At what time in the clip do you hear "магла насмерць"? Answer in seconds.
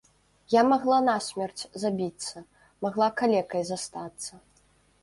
0.69-1.63